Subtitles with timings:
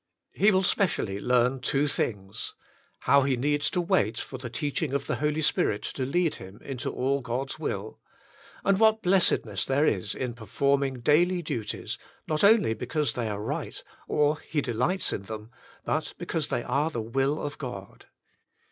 [0.31, 2.55] He will specially learn two things.
[3.01, 6.59] How he needs to wait for the teaching of the Holy Spirit to lead him
[6.63, 7.99] into all God's will.
[8.65, 13.39] And what blessed ness there is in performing daily duties, not only because they are
[13.43, 15.51] right, or he delights in them,
[15.85, 18.07] but because they are the will of God.